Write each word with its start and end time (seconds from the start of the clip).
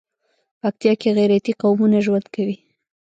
پکتيا 0.61 0.93
کې 1.01 1.09
غيرتي 1.17 1.53
قومونه 1.61 1.97
ژوند 2.05 2.25
کوي. 2.35 2.57